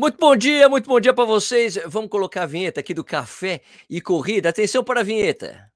[0.00, 1.76] Muito bom dia, muito bom dia para vocês.
[1.88, 4.48] Vamos colocar a vinheta aqui do Café e Corrida.
[4.48, 5.68] Atenção para a vinheta.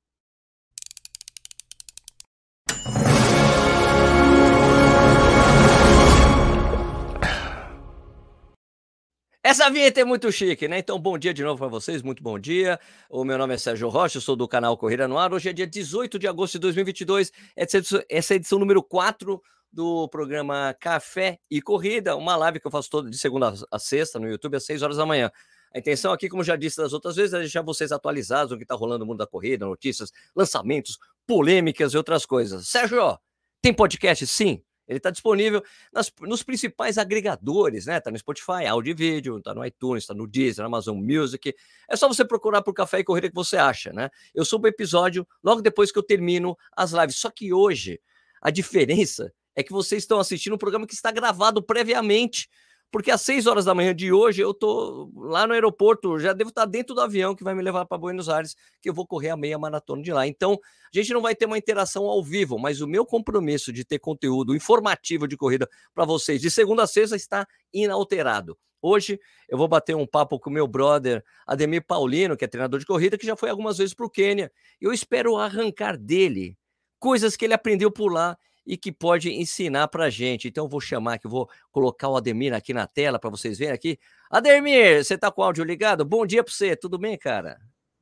[9.43, 10.79] Essa vinheta é muito chique, né?
[10.79, 12.79] Então, bom dia de novo para vocês, muito bom dia.
[13.11, 15.35] O meu nome é Sérgio Rocha, sou do canal Corrida no Ar.
[15.35, 17.79] Hoje é dia 18 de agosto de 2022, essa
[18.09, 19.43] é a edição número 4
[19.73, 24.19] do programa Café e Corrida, uma live que eu faço toda de segunda a sexta
[24.19, 25.31] no YouTube às 6 horas da manhã.
[25.75, 28.65] A intenção aqui, como já disse das outras vezes, é deixar vocês atualizados no que
[28.65, 32.69] está rolando no mundo da corrida, notícias, lançamentos, polêmicas e outras coisas.
[32.69, 33.19] Sérgio,
[33.63, 34.27] tem podcast?
[34.27, 34.63] Sim.
[34.87, 37.97] Ele está disponível nas, nos principais agregadores, né?
[37.97, 41.55] Está no Spotify, áudio e vídeo, está no iTunes, está no Deezer, Amazon Music.
[41.89, 44.11] É só você procurar por Café e Corrida que você acha, né?
[44.35, 47.17] Eu subo o episódio logo depois que eu termino as lives.
[47.17, 48.01] Só que hoje,
[48.43, 52.49] a diferença é que vocês estão assistindo um programa que está gravado previamente,
[52.91, 56.51] porque às 6 horas da manhã de hoje eu tô lá no aeroporto, já devo
[56.51, 59.31] estar dentro do avião que vai me levar para Buenos Aires, que eu vou correr
[59.31, 60.27] a meia maratona de lá.
[60.27, 63.83] Então, a gente não vai ter uma interação ao vivo, mas o meu compromisso de
[63.83, 68.59] ter conteúdo informativo de corrida para vocês de segunda a sexta está inalterado.
[68.83, 72.85] Hoje eu vou bater um papo com meu brother Ademir Paulino, que é treinador de
[72.85, 74.53] corrida, que já foi algumas vezes para o Quênia.
[74.81, 76.59] Eu espero arrancar dele
[76.99, 80.49] coisas que ele aprendeu por lá e que pode ensinar para gente.
[80.49, 83.75] Então, eu vou chamar aqui, vou colocar o Ademir aqui na tela para vocês verem
[83.75, 83.99] aqui.
[84.31, 86.05] Ademir, você está com o áudio ligado?
[86.05, 87.59] Bom dia para você, tudo bem, cara?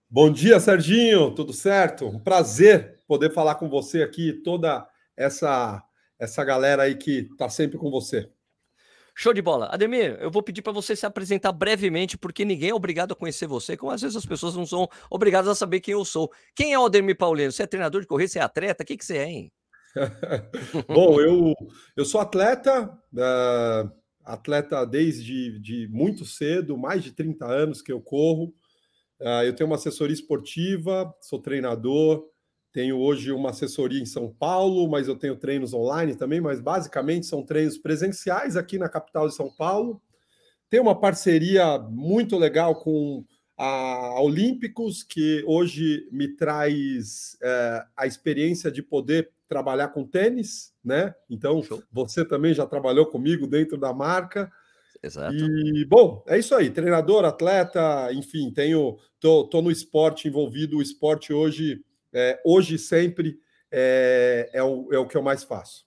[0.08, 2.06] Bom dia, Serginho, tudo certo?
[2.06, 4.86] Um prazer poder falar com você aqui, toda
[5.16, 5.82] essa
[6.20, 8.30] essa galera aí que está sempre com você.
[9.14, 9.68] Show de bola.
[9.72, 13.46] Ademir, eu vou pedir para você se apresentar brevemente, porque ninguém é obrigado a conhecer
[13.46, 16.30] você, como às vezes as pessoas não são obrigadas a saber quem eu sou.
[16.54, 17.50] Quem é o Ademir Paulino?
[17.50, 18.28] Você é treinador de corrida?
[18.28, 18.82] Você é atleta?
[18.82, 19.52] O que, que você é, hein?
[20.88, 21.54] Bom, eu,
[21.96, 23.90] eu sou atleta, uh,
[24.24, 28.54] atleta desde de muito cedo, mais de 30 anos que eu corro.
[29.20, 32.26] Uh, eu tenho uma assessoria esportiva, sou treinador,
[32.72, 37.26] tenho hoje uma assessoria em São Paulo, mas eu tenho treinos online também, mas basicamente
[37.26, 40.00] são treinos presenciais aqui na capital de São Paulo.
[40.68, 43.24] Tenho uma parceria muito legal com
[43.58, 51.12] a Olímpicos, que hoje me traz é, a experiência de poder trabalhar com tênis, né?
[51.28, 51.82] Então, Show.
[51.90, 54.48] você também já trabalhou comigo dentro da marca.
[55.02, 55.34] Exato.
[55.34, 56.70] E, bom, é isso aí.
[56.70, 60.78] Treinador, atleta, enfim, tenho, tô, tô no esporte envolvido.
[60.78, 63.40] O esporte hoje, é, hoje sempre,
[63.72, 65.84] é, é, o, é o que eu mais faço.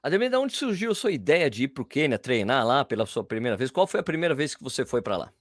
[0.00, 3.04] Ademir, de onde surgiu a sua ideia de ir para o Quênia treinar lá pela
[3.04, 3.72] sua primeira vez?
[3.72, 5.32] Qual foi a primeira vez que você foi para lá?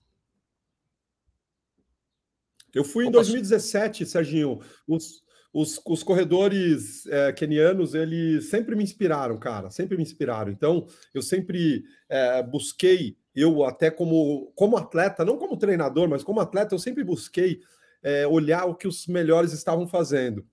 [2.74, 4.60] Eu fui em 2017, Serginho.
[4.88, 5.24] Os,
[5.56, 10.52] os, os corredores é, kenianos, eles sempre me inspiraram, cara, sempre me inspiraram.
[10.52, 16.42] Então, eu sempre é, busquei, eu até como, como atleta, não como treinador, mas como
[16.42, 17.62] atleta, eu sempre busquei
[18.04, 20.46] é, olhar o que os melhores estavam fazendo.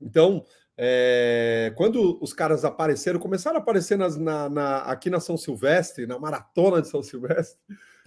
[0.00, 0.44] Então,
[0.78, 6.06] é, quando os caras apareceram, começaram a aparecer nas, na, na, aqui na São Silvestre,
[6.06, 7.58] na maratona de São Silvestre.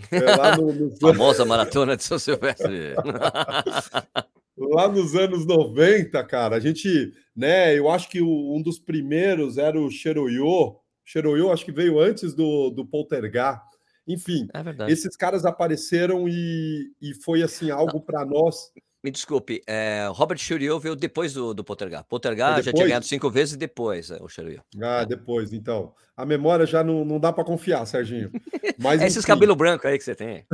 [0.10, 0.96] É, no, no...
[0.96, 2.96] Famosa maratona de São Silvestre.
[4.58, 9.80] lá nos anos 90, cara, a gente, né, eu acho que um dos primeiros era
[9.80, 10.76] o Cheroyo.
[11.06, 13.64] Cheroyo acho que veio antes do, do Poltergar.
[14.08, 18.72] Enfim, é esses caras apareceram e, e foi assim algo para nós
[19.08, 22.04] me desculpe, é, Robert Churiel veio depois do, do Pottergar.
[22.04, 24.62] Pottergar já tinha ganhado cinco vezes depois é, o Churiel.
[24.82, 25.94] Ah, depois, então.
[26.16, 28.32] A memória já não, não dá para confiar, Serginho.
[28.78, 30.46] Mas, Esses cabelos brancos aí que você tem.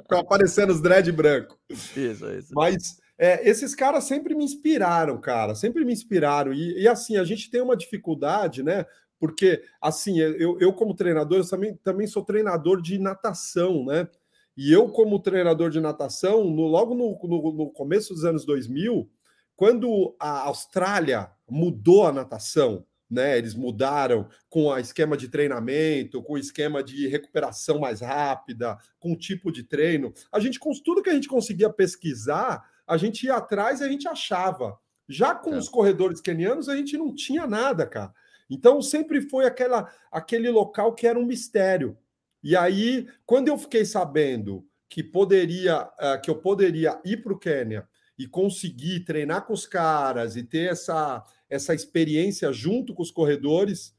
[0.00, 1.58] Estão aparecendo os dread branco.
[1.68, 2.48] Isso, isso.
[2.54, 5.54] Mas é, esses caras sempre me inspiraram, cara.
[5.54, 6.52] Sempre me inspiraram.
[6.52, 8.86] E, e, assim, a gente tem uma dificuldade, né?
[9.20, 14.08] Porque, assim, eu, eu como treinador, eu também, também sou treinador de natação, né?
[14.56, 19.10] E eu, como treinador de natação, no, logo no, no, no, começo dos anos 2000,
[19.56, 26.34] quando a Austrália mudou a natação, né, eles mudaram com o esquema de treinamento, com
[26.34, 30.12] o esquema de recuperação mais rápida, com o tipo de treino.
[30.32, 33.88] A gente, com tudo que a gente conseguia pesquisar, a gente ia atrás e a
[33.88, 34.78] gente achava.
[35.08, 35.58] Já com é.
[35.58, 38.12] os corredores kenianos, a gente não tinha nada, cara.
[38.48, 41.96] Então sempre foi aquela, aquele local que era um mistério.
[42.42, 47.38] E aí, quando eu fiquei sabendo que poderia, uh, que eu poderia ir para o
[47.38, 53.10] Quênia e conseguir treinar com os caras e ter essa, essa experiência junto com os
[53.10, 53.94] corredores,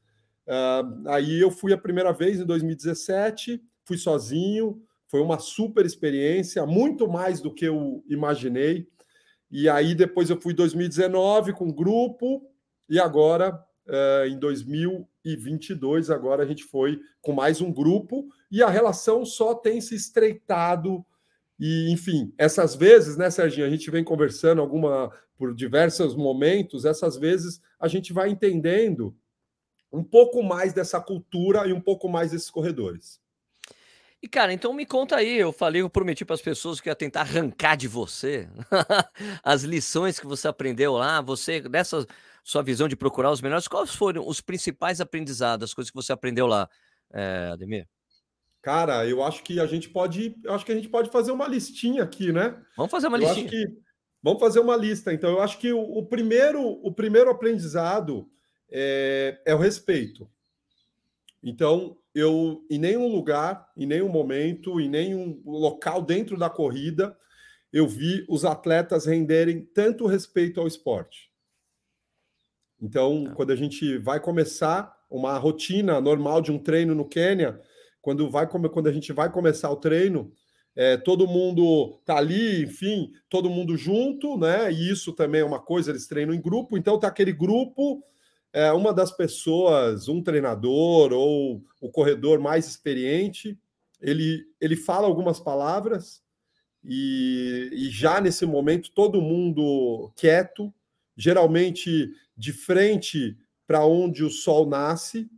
[0.46, 6.66] uh, aí eu fui a primeira vez em 2017, fui sozinho, foi uma super experiência,
[6.66, 8.86] muito mais do que eu imaginei.
[9.50, 12.50] E aí depois eu fui em 2019 com grupo
[12.88, 18.68] e agora uh, em 2022 agora a gente foi com mais um grupo e a
[18.68, 21.04] relação só tem se estreitado.
[21.58, 27.16] E, enfim, essas vezes, né, Serginho, a gente vem conversando alguma por diversos momentos, essas
[27.16, 29.16] vezes a gente vai entendendo
[29.92, 33.20] um pouco mais dessa cultura e um pouco mais desses corredores.
[34.24, 36.94] E, cara, então me conta aí, eu falei, eu prometi para as pessoas que ia
[36.94, 38.48] tentar arrancar de você
[39.44, 42.06] as lições que você aprendeu lá, você, dessa
[42.44, 46.12] sua visão de procurar os melhores, quais foram os principais aprendizados, as coisas que você
[46.12, 46.68] aprendeu lá,
[47.10, 47.88] é, Ademir?
[48.60, 51.48] Cara, eu acho que a gente pode, eu acho que a gente pode fazer uma
[51.48, 52.62] listinha aqui, né?
[52.76, 53.48] Vamos fazer uma eu listinha.
[53.48, 53.66] Que,
[54.22, 55.12] vamos fazer uma lista.
[55.12, 58.30] Então, eu acho que o, o primeiro, o primeiro aprendizado
[58.70, 60.28] é, é o respeito.
[61.42, 67.16] Então, eu em nenhum lugar, em nenhum momento, em nenhum local dentro da corrida,
[67.72, 71.33] eu vi os atletas renderem tanto respeito ao esporte.
[72.80, 73.34] Então, é.
[73.34, 77.60] quando a gente vai começar uma rotina normal de um treino no Quênia,
[78.02, 80.32] quando vai quando a gente vai começar o treino,
[80.76, 84.72] é, todo mundo tá ali, enfim, todo mundo junto, né?
[84.72, 88.02] E isso também é uma coisa, eles treinam em grupo, então tá aquele grupo
[88.54, 93.58] é, uma das pessoas, um treinador ou o corredor mais experiente,
[94.00, 96.22] ele, ele fala algumas palavras
[96.84, 100.72] e, e já nesse momento todo mundo quieto,
[101.16, 105.28] geralmente de frente para onde o sol nasce.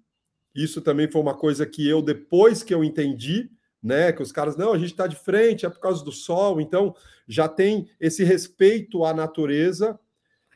[0.55, 3.51] Isso também foi uma coisa que eu, depois que eu entendi,
[3.83, 4.13] né?
[4.13, 6.95] Que os caras, não, a gente está de frente, é por causa do sol, então
[7.29, 9.99] já tem esse respeito à natureza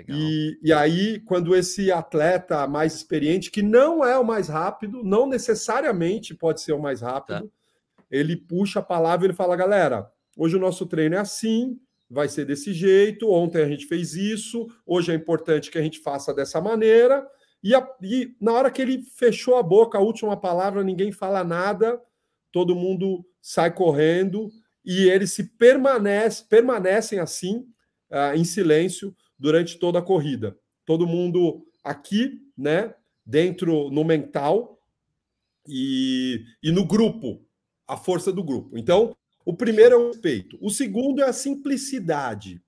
[0.08, 5.26] e, e, aí, quando esse atleta mais experiente, que não é o mais rápido, não
[5.26, 8.04] necessariamente pode ser o mais rápido, tá.
[8.10, 11.78] ele puxa a palavra e ele fala: galera, hoje o nosso treino é assim,
[12.10, 13.30] vai ser desse jeito.
[13.30, 17.24] Ontem a gente fez isso, hoje é importante que a gente faça dessa maneira.
[17.62, 21.44] E, a, e na hora que ele fechou a boca, a última palavra, ninguém fala
[21.44, 22.00] nada,
[22.50, 24.50] todo mundo sai correndo
[24.84, 27.66] e eles se permanece, permanecem assim,
[28.10, 30.58] uh, em silêncio durante toda a corrida.
[30.84, 34.80] Todo mundo aqui, né, dentro no mental
[35.68, 37.44] e, e no grupo,
[37.86, 38.76] a força do grupo.
[38.78, 39.14] Então,
[39.44, 40.58] o primeiro é o respeito.
[40.60, 42.60] O segundo é a simplicidade.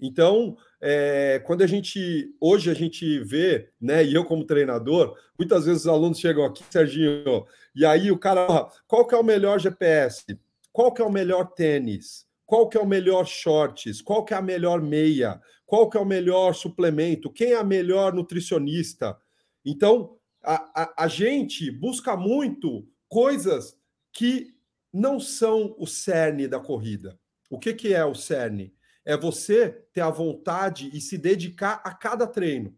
[0.00, 5.66] Então, é, quando a gente hoje a gente vê, né, e eu como treinador, muitas
[5.66, 7.44] vezes os alunos chegam aqui, Serginho,
[7.74, 10.24] e aí o cara, qual que é o melhor GPS?
[10.72, 12.26] Qual que é o melhor tênis?
[12.46, 14.00] Qual que é o melhor shorts?
[14.00, 15.40] Qual que é a melhor meia?
[15.68, 19.18] qual que é o melhor suplemento, quem é a melhor nutricionista.
[19.62, 23.76] Então, a, a, a gente busca muito coisas
[24.10, 24.54] que
[24.92, 27.18] não são o cerne da corrida.
[27.50, 28.74] O que, que é o cerne?
[29.04, 32.76] É você ter a vontade e se dedicar a cada treino.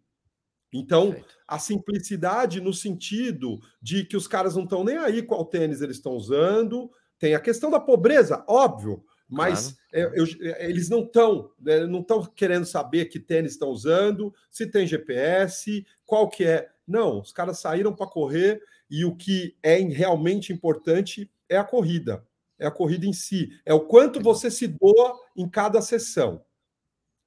[0.73, 1.35] Então, Perfeito.
[1.49, 5.97] a simplicidade no sentido de que os caras não estão nem aí qual tênis eles
[5.97, 6.91] estão usando.
[7.19, 9.05] Tem a questão da pobreza, óbvio.
[9.29, 10.15] Mas claro.
[10.15, 14.35] é, eu, é, eles não estão né, não estão querendo saber que tênis estão usando,
[14.51, 16.69] se tem GPS, qual que é.
[16.87, 18.61] Não, os caras saíram para correr
[18.91, 22.25] e o que é realmente importante é a corrida,
[22.59, 26.43] é a corrida em si, é o quanto você se doa em cada sessão.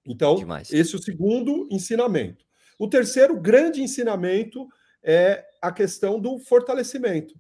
[0.06, 0.72] Então, Demais.
[0.72, 2.46] esse é o segundo ensinamento.
[2.80, 4.68] O terceiro grande ensinamento
[5.04, 7.36] é a questão do fortalecimento.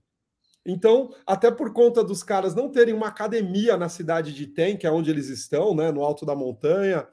[0.65, 4.87] Então, até por conta dos caras não terem uma academia na cidade de Tem, que
[4.87, 7.05] é onde eles estão, né, no alto da montanha,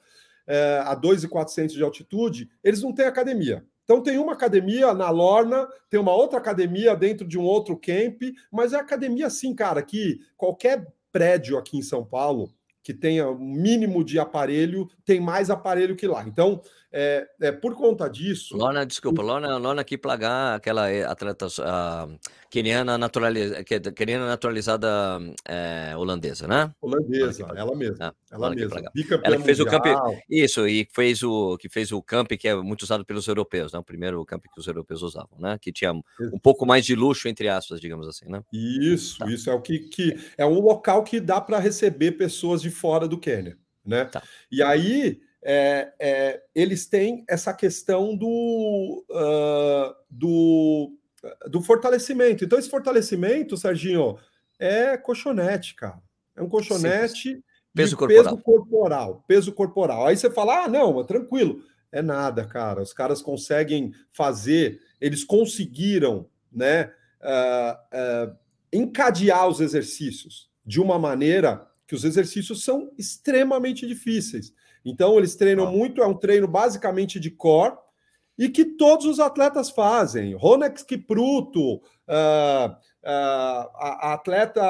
[0.47, 3.65] é, a 2.400 de altitude, eles não têm academia.
[3.91, 8.23] Então, tem uma academia na Lorna, tem uma outra academia dentro de um outro camp,
[8.49, 12.55] mas é academia, assim, cara, que qualquer prédio aqui em São Paulo
[12.85, 16.23] que tenha um mínimo de aparelho, tem mais aparelho que lá.
[16.23, 18.57] Então, é, é por conta disso.
[18.57, 22.09] Lona, desculpa, Lona, Lona que plagar aquela eh, atleta a
[22.51, 24.89] queniana, naturaliza, queniana naturalizada
[25.47, 26.73] é, holandesa, né?
[26.81, 28.09] Holandesa, ela mesma.
[28.09, 28.81] Ah, ela mesma.
[29.23, 29.81] Ela que fez mundial.
[29.81, 30.19] o camp.
[30.29, 33.79] Isso, e fez o que fez o camp que é muito usado pelos europeus, né?
[33.79, 35.59] O primeiro camp que os europeus usavam, né?
[35.61, 38.43] Que tinha um pouco mais de luxo, entre aspas, digamos assim, né?
[38.53, 39.29] Isso, tá.
[39.31, 43.07] isso é o que, que é um local que dá para receber pessoas de fora
[43.07, 43.57] do Quênia,
[43.87, 44.07] né?
[44.07, 44.23] Tá.
[44.51, 50.93] E aí é, é, eles têm essa questão do, uh, do,
[51.49, 52.45] do fortalecimento.
[52.45, 54.19] Então, esse fortalecimento, Serginho,
[54.59, 56.01] é colchonete, cara.
[56.37, 57.43] É um colchonete
[57.75, 58.25] peso corporal.
[58.25, 59.25] peso corporal.
[59.27, 60.07] Peso corporal.
[60.07, 61.63] Aí você fala, ah, não, tranquilo.
[61.91, 62.83] É nada, cara.
[62.83, 68.37] Os caras conseguem fazer, eles conseguiram, né, uh, uh,
[68.73, 74.55] encadear os exercícios de uma maneira que os exercícios são extremamente difíceis.
[74.85, 75.71] Então, eles treinam ah.
[75.71, 77.77] muito, é um treino basicamente de core,
[78.41, 80.35] e que todos os atletas fazem.
[80.35, 82.73] Ronex Kipruto, uh, uh,
[83.05, 84.63] a, a, atleta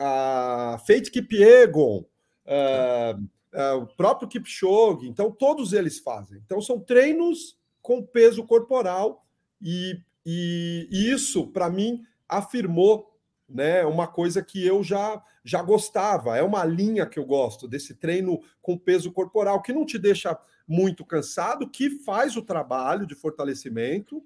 [0.00, 2.04] a Faith Kipiegon,
[2.44, 3.34] uh,
[3.80, 6.42] o próprio Kipchoge, então todos eles fazem.
[6.44, 9.24] Então são treinos com peso corporal
[9.62, 9.96] e,
[10.26, 13.16] e, e isso, para mim, afirmou
[13.48, 16.36] né, uma coisa que eu já, já gostava.
[16.36, 20.36] É uma linha que eu gosto, desse treino com peso corporal, que não te deixa
[20.66, 24.24] muito cansado, que faz o trabalho de fortalecimento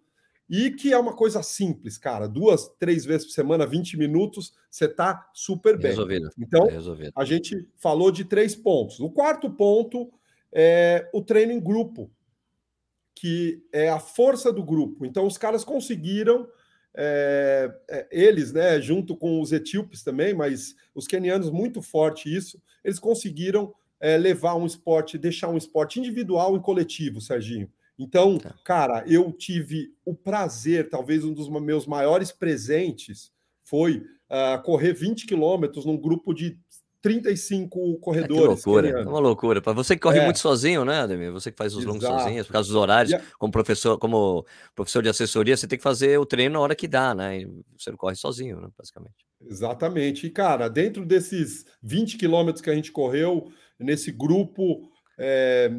[0.48, 2.26] e que é uma coisa simples, cara.
[2.26, 5.90] Duas, três vezes por semana, 20 minutos, você tá super bem.
[5.90, 6.30] Resolvido.
[6.38, 7.12] Então, Resolvido.
[7.14, 8.98] a gente falou de três pontos.
[9.00, 10.10] O quarto ponto
[10.50, 12.10] é o treino em grupo,
[13.14, 15.04] que é a força do grupo.
[15.04, 16.48] Então, os caras conseguiram.
[17.00, 22.60] É, é, eles, né, junto com os etíopes também, mas os quenianos muito forte isso,
[22.82, 27.70] eles conseguiram é, levar um esporte, deixar um esporte individual e coletivo, Serginho.
[27.96, 28.52] Então, tá.
[28.64, 33.30] cara, eu tive o prazer, talvez um dos meus maiores presentes
[33.62, 36.58] foi uh, correr 20 quilômetros num grupo de
[37.00, 38.36] 35 corredores.
[38.36, 39.62] É que loucura, é uma loucura.
[39.62, 40.24] Para você que corre é.
[40.24, 41.32] muito sozinho, né, Ademir?
[41.32, 43.22] Você que faz os longos sozinho, por causa dos horários, a...
[43.38, 46.88] como professor, como professor de assessoria, você tem que fazer o treino na hora que
[46.88, 47.40] dá, né?
[47.40, 47.46] E
[47.78, 49.14] você não corre sozinho, né, basicamente.
[49.48, 50.26] Exatamente.
[50.26, 55.70] E, cara, dentro desses 20 quilômetros que a gente correu, nesse grupo, é,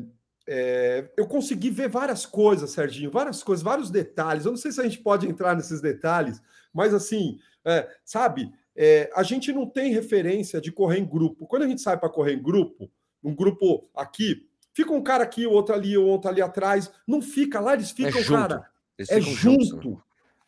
[0.48, 4.46] é, eu consegui ver várias coisas, Serginho, várias coisas, vários detalhes.
[4.46, 6.42] Eu não sei se a gente pode entrar nesses detalhes,
[6.74, 11.48] mas assim, é, sabe, é, a gente não tem referência de correr em grupo.
[11.48, 12.90] Quando a gente sai para correr em grupo,
[13.24, 17.22] um grupo aqui, fica um cara aqui, o outro ali, o outro ali atrás, não
[17.22, 18.70] fica lá, eles ficam, é cara.
[18.98, 19.92] Eles é junto.
[19.92, 19.98] Né?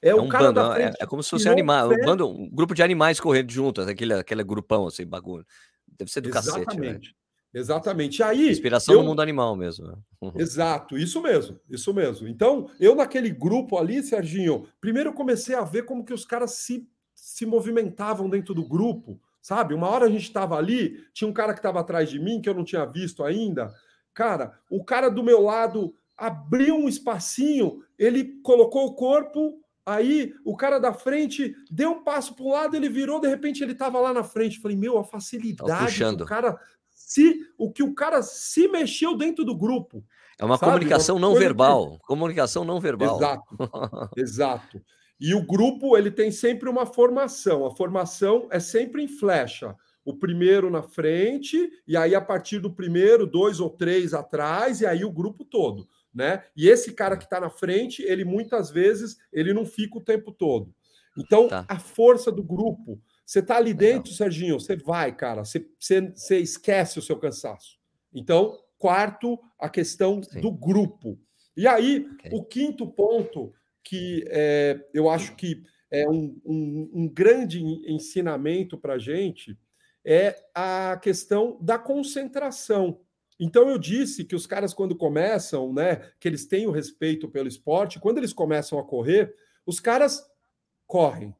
[0.01, 0.97] É, é, o um cara bando, da é, frente.
[0.99, 4.13] É, é como se fosse animal, um, bando, um grupo de animais correndo juntos, aquele,
[4.13, 5.45] aquele grupão assim, bagulho.
[5.87, 6.65] Deve ser do Exatamente.
[6.65, 7.15] cacete.
[7.53, 8.23] Exatamente.
[8.23, 9.01] Aí, Inspiração eu...
[9.01, 9.87] no mundo animal mesmo.
[9.87, 9.93] Né?
[10.21, 10.33] Uhum.
[10.35, 12.27] Exato, isso mesmo, isso mesmo.
[12.27, 16.87] Então, eu naquele grupo ali, Serginho, primeiro comecei a ver como que os caras se,
[17.21, 19.75] se movimentavam dentro do grupo, sabe?
[19.75, 22.49] Uma hora a gente estava ali, tinha um cara que estava atrás de mim, que
[22.49, 23.71] eu não tinha visto ainda.
[24.11, 30.57] Cara, o cara do meu lado abriu um espacinho, ele colocou o corpo, aí o
[30.57, 33.99] cara da frente deu um passo para um lado, ele virou, de repente ele estava
[33.99, 34.59] lá na frente.
[34.59, 36.59] Falei, meu, a facilidade o cara
[36.89, 40.03] se o que o cara se mexeu dentro do grupo.
[40.39, 40.71] É uma sabe?
[40.71, 41.99] comunicação uma não verbal.
[41.99, 41.99] Que...
[41.99, 43.17] Comunicação não verbal.
[43.17, 43.55] Exato.
[44.17, 44.81] Exato.
[45.21, 47.65] E o grupo ele tem sempre uma formação.
[47.65, 49.75] A formação é sempre em flecha.
[50.03, 54.85] O primeiro na frente, e aí a partir do primeiro, dois ou três atrás, e
[54.85, 55.87] aí o grupo todo.
[56.13, 56.43] Né?
[56.57, 60.31] E esse cara que está na frente, ele muitas vezes ele não fica o tempo
[60.31, 60.73] todo.
[61.15, 61.65] Então, tá.
[61.67, 62.99] a força do grupo
[63.31, 67.79] você tá ali dentro, Serginho, você vai, cara, você, você, você, esquece o seu cansaço.
[68.13, 70.41] Então, quarto, a questão Sim.
[70.41, 71.17] do grupo.
[71.55, 72.31] E aí, okay.
[72.33, 78.93] o quinto ponto, que é, eu acho que é um, um, um grande ensinamento para
[78.93, 79.57] a gente,
[80.05, 83.01] é a questão da concentração.
[83.39, 87.47] Então eu disse que os caras, quando começam, né, que eles têm o respeito pelo
[87.47, 89.35] esporte, quando eles começam a correr,
[89.65, 90.23] os caras
[90.87, 91.35] correm.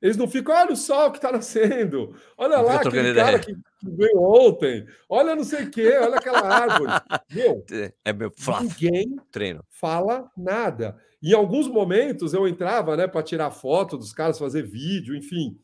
[0.00, 4.18] Eles não ficam, olha o sol que está nascendo, olha lá aquele cara que, veio
[4.18, 6.90] ontem, olha não sei o quê, olha aquela árvore.
[7.30, 7.64] Meu,
[8.04, 9.62] é meu ninguém treino.
[9.68, 10.96] fala nada.
[11.22, 15.60] Em alguns momentos eu entrava né, para tirar foto dos caras, fazer vídeo, enfim.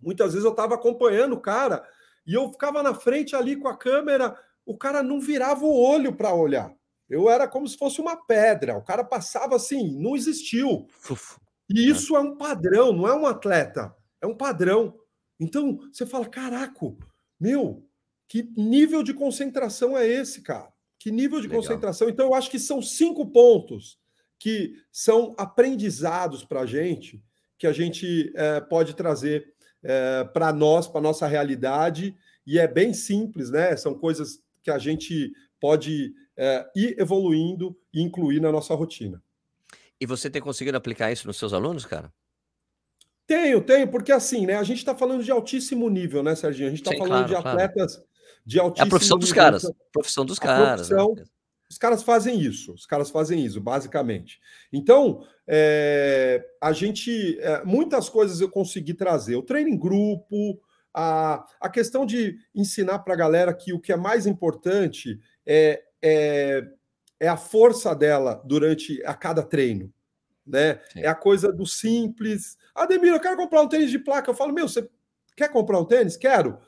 [0.00, 1.84] Muitas vezes eu estava acompanhando o cara
[2.26, 4.34] e eu ficava na frente ali com a câmera,
[4.64, 6.72] o cara não virava o olho para olhar.
[7.10, 8.78] Eu era como se fosse uma pedra.
[8.78, 10.86] O cara passava assim, não existiu.
[11.10, 11.36] Uf.
[11.68, 14.98] E isso é um padrão, não é um atleta, é um padrão.
[15.40, 16.94] Então você fala: caraca,
[17.40, 17.86] meu,
[18.28, 20.72] que nível de concentração é esse, cara?
[20.98, 21.62] Que nível de Legal.
[21.62, 22.08] concentração?
[22.08, 23.98] Então eu acho que são cinco pontos
[24.38, 27.22] que são aprendizados para a gente,
[27.58, 32.16] que a gente é, pode trazer é, para nós, para nossa realidade,
[32.46, 33.76] e é bem simples, né?
[33.76, 39.22] São coisas que a gente pode é, ir evoluindo e incluir na nossa rotina.
[40.04, 42.12] E você tem conseguido aplicar isso nos seus alunos, cara?
[43.26, 44.56] Tenho, tenho, porque assim, né?
[44.56, 46.68] A gente está falando de altíssimo nível, né, Serginho?
[46.68, 48.08] A gente está falando claro, de atletas claro.
[48.44, 48.84] de altíssimo nível.
[48.84, 49.26] É a profissão nível.
[49.26, 49.64] dos caras.
[49.64, 50.88] Então, profissão dos caras.
[50.88, 51.24] Profissão, né?
[51.70, 54.38] Os caras fazem isso, os caras fazem isso, basicamente.
[54.70, 57.38] Então, é, a gente.
[57.40, 59.36] É, muitas coisas eu consegui trazer.
[59.36, 60.60] O treino em grupo,
[60.92, 65.82] a, a questão de ensinar para a galera que o que é mais importante é,
[66.02, 66.62] é
[67.24, 69.92] é a força dela durante a cada treino,
[70.46, 70.80] né?
[70.92, 71.00] Sim.
[71.00, 72.56] É a coisa do simples.
[72.74, 74.30] Ademir, eu quero comprar um tênis de placa.
[74.30, 74.88] Eu falo, meu, você
[75.36, 76.16] quer comprar um tênis?
[76.16, 76.58] Quero.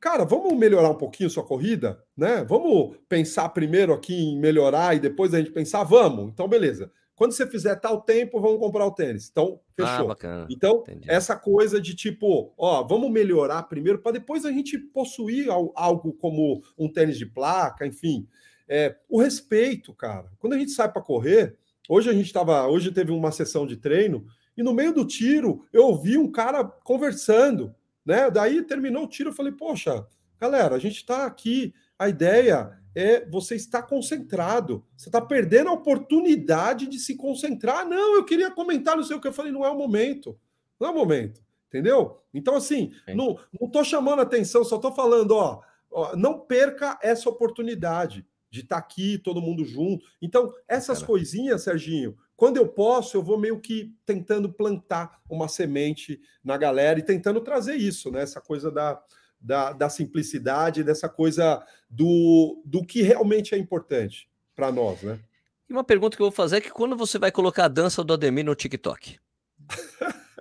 [0.00, 2.44] cara, vamos melhorar um pouquinho sua corrida, né?
[2.44, 6.30] Vamos pensar primeiro aqui em melhorar e depois a gente pensar, vamos.
[6.30, 6.90] Então, beleza.
[7.14, 9.28] Quando você fizer tal tempo, vamos comprar o tênis.
[9.30, 10.10] Então, ah, fechou.
[10.10, 10.46] Ah.
[10.50, 11.10] Então, Entendi.
[11.10, 16.62] essa coisa de tipo, ó, vamos melhorar primeiro para depois a gente possuir algo como
[16.76, 18.26] um tênis de placa, enfim.
[18.66, 20.32] É, o respeito, cara.
[20.38, 21.56] Quando a gente sai para correr,
[21.88, 25.66] hoje a gente estava, hoje teve uma sessão de treino e no meio do tiro
[25.72, 27.74] eu ouvi um cara conversando,
[28.04, 28.30] né?
[28.30, 30.06] Daí terminou o tiro, eu falei, poxa,
[30.40, 34.84] galera, a gente está aqui, a ideia é você estar concentrado.
[34.96, 37.86] Você está perdendo a oportunidade de se concentrar.
[37.86, 39.28] Não, eu queria comentar, não sei o que.
[39.28, 40.38] Eu falei, não é o momento.
[40.78, 41.40] Não é o momento.
[41.68, 42.18] Entendeu?
[42.34, 43.14] Então, assim, Sim.
[43.14, 48.76] não estou chamando atenção, só estou falando, ó, ó, não perca essa oportunidade de estar
[48.76, 50.04] tá aqui, todo mundo junto.
[50.20, 51.06] Então, essas Cara.
[51.06, 56.98] coisinhas, Serginho, quando eu posso, eu vou meio que tentando plantar uma semente na galera
[56.98, 58.20] e tentando trazer isso, né?
[58.20, 59.02] Essa coisa da,
[59.40, 65.18] da, da simplicidade, dessa coisa do, do que realmente é importante para nós, né?
[65.66, 68.04] E uma pergunta que eu vou fazer é que quando você vai colocar a dança
[68.04, 69.18] do Ademir no TikTok?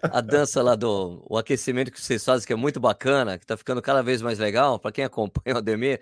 [0.03, 3.56] a dança lá do o aquecimento que vocês fazem, que é muito bacana, que está
[3.56, 6.01] ficando cada vez mais legal, para quem acompanha o Ademir,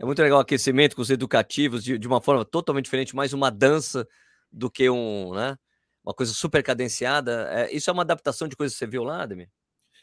[0.00, 3.34] é muito legal o aquecimento com os educativos de, de uma forma totalmente diferente, mais
[3.34, 4.08] uma dança
[4.50, 5.58] do que um, né?
[6.02, 7.50] Uma coisa super cadenciada.
[7.52, 9.50] É, isso é uma adaptação de coisas que você viu lá, Ademir?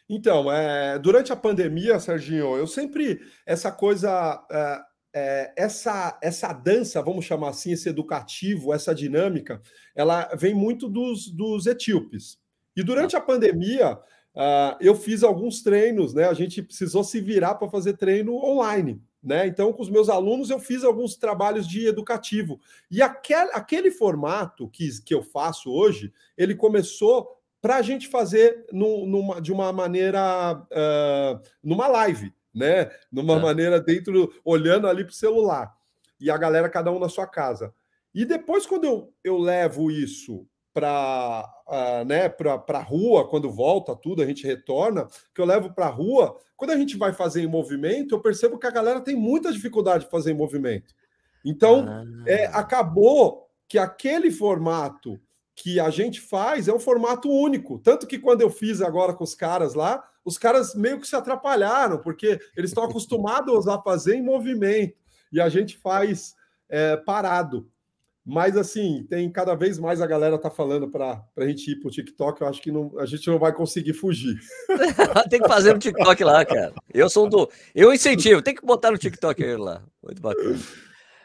[0.07, 4.81] Então, é, durante a pandemia, Serginho, eu sempre essa coisa, é,
[5.15, 9.59] é, essa essa dança, vamos chamar assim, esse educativo, essa dinâmica,
[9.95, 12.37] ela vem muito dos, dos etíopes.
[12.75, 16.25] E durante a pandemia, uh, eu fiz alguns treinos, né?
[16.25, 19.01] A gente precisou se virar para fazer treino online.
[19.23, 19.47] Né?
[19.47, 22.59] Então, com os meus alunos, eu fiz alguns trabalhos de educativo.
[22.89, 28.65] E aquel, aquele formato que, que eu faço hoje, ele começou para a gente fazer
[28.71, 32.89] numa, de uma maneira uh, numa live, né?
[33.11, 33.39] Numa é.
[33.39, 35.75] maneira dentro, olhando ali para o celular.
[36.19, 37.73] E a galera, cada um na sua casa.
[38.13, 40.47] E depois, quando eu, eu levo isso
[40.77, 42.31] para uh, né,
[42.67, 46.69] a rua, quando volta tudo, a gente retorna, que eu levo para a rua, quando
[46.69, 50.11] a gente vai fazer em movimento, eu percebo que a galera tem muita dificuldade de
[50.11, 50.93] fazer em movimento.
[51.43, 52.03] Então, ah.
[52.27, 55.19] é, acabou que aquele formato
[55.55, 57.79] que a gente faz é um formato único.
[57.79, 61.15] Tanto que quando eu fiz agora com os caras lá, os caras meio que se
[61.15, 64.95] atrapalharam, porque eles estão acostumados a fazer em movimento
[65.33, 66.35] e a gente faz
[66.69, 67.67] é, parado.
[68.29, 71.87] Mas assim, tem cada vez mais a galera tá falando para a gente ir para
[71.87, 72.41] o TikTok.
[72.41, 74.37] Eu acho que não, a gente não vai conseguir fugir.
[75.29, 76.73] tem que fazer no TikTok lá, cara.
[76.93, 77.49] Eu sou um do.
[77.73, 79.81] Eu incentivo, tem que botar no TikTok aí lá.
[80.03, 80.59] Muito bacana.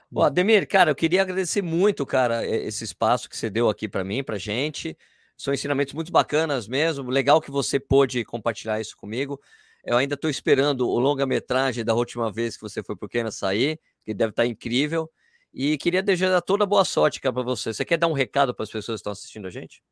[0.09, 4.05] Bom, Ademir, cara, eu queria agradecer muito, cara, esse espaço que você deu aqui para
[4.05, 4.97] mim, para gente.
[5.37, 7.11] São ensinamentos muito bacanas mesmo.
[7.11, 9.41] Legal que você pôde compartilhar isso comigo.
[9.85, 13.33] Eu ainda estou esperando o longa-metragem da última vez que você foi para o Kena
[13.33, 15.11] sair, que deve estar tá incrível.
[15.53, 17.75] E queria desejar toda boa sorte, para você.
[17.75, 19.83] Você quer dar um recado para as pessoas que estão assistindo a gente?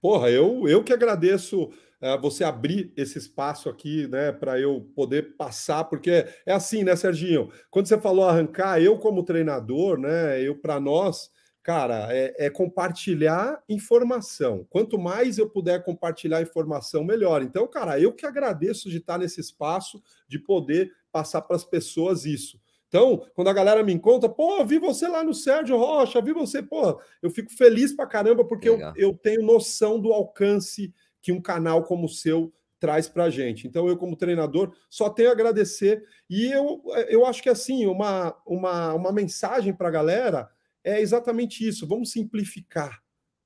[0.00, 5.34] Porra, eu, eu que agradeço uh, você abrir esse espaço aqui, né, para eu poder
[5.36, 7.50] passar, porque é assim, né, Serginho?
[7.70, 11.30] Quando você falou arrancar, eu como treinador, né, eu para nós,
[11.62, 14.66] cara, é, é, compartilhar informação.
[14.68, 17.42] Quanto mais eu puder compartilhar informação, melhor.
[17.42, 22.26] Então, cara, eu que agradeço de estar nesse espaço, de poder passar para as pessoas
[22.26, 22.60] isso.
[22.94, 26.62] Então, quando a galera me encontra, pô, vi você lá no Sérgio Rocha, vi você,
[26.62, 31.42] pô, eu fico feliz pra caramba porque eu, eu tenho noção do alcance que um
[31.42, 33.66] canal como o seu traz para a gente.
[33.66, 36.04] Então, eu, como treinador, só tenho a agradecer.
[36.30, 40.48] E eu, eu acho que, assim, uma, uma, uma mensagem para a galera
[40.84, 43.02] é exatamente isso: vamos simplificar.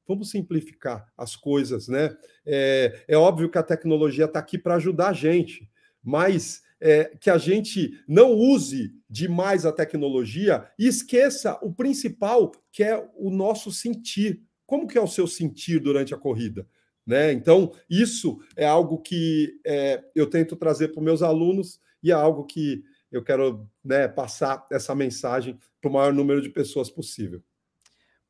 [0.06, 2.14] Vamos simplificar as coisas, né?
[2.44, 5.70] É, é óbvio que a tecnologia está aqui para ajudar a gente,
[6.04, 12.82] mas é, que a gente não use demais a tecnologia e esqueça o principal, que
[12.82, 14.42] é o nosso sentir.
[14.66, 16.66] Como que é o seu sentir durante a corrida?
[17.06, 17.32] Né?
[17.32, 22.14] Então, isso é algo que é, eu tento trazer para os meus alunos e é
[22.14, 27.42] algo que eu quero né, passar essa mensagem para o maior número de pessoas possível.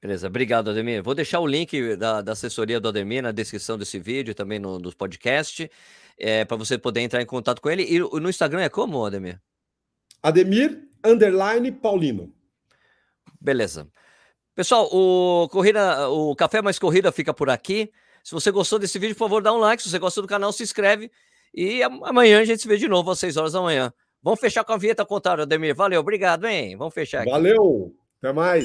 [0.01, 1.03] Beleza, obrigado, Ademir.
[1.03, 4.79] Vou deixar o link da, da assessoria do Ademir na descrição desse vídeo, também no,
[4.79, 5.69] no podcast,
[6.17, 7.83] é, para você poder entrar em contato com ele.
[7.83, 9.41] E no Instagram é como, Ademir?
[10.23, 12.33] Ademir underline Paulino.
[13.41, 13.89] Beleza.
[14.55, 17.91] Pessoal, o Corrida, o Café Mais Corrida fica por aqui.
[18.23, 19.83] Se você gostou desse vídeo, por favor, dá um like.
[19.83, 21.11] Se você gostou do canal, se inscreve.
[21.55, 23.93] E amanhã a gente se vê de novo às 6 horas da manhã.
[24.23, 25.75] Vamos fechar com a vinheta contrária, Ademir.
[25.75, 26.77] Valeu, obrigado, hein?
[26.77, 27.31] Vamos fechar aqui.
[27.31, 28.65] Valeu, até mais.